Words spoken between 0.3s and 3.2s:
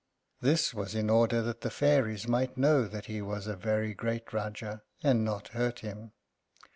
(This was in order that the fairies might know that